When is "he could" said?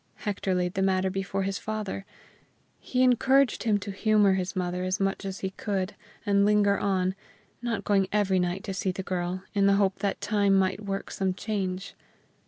5.41-5.95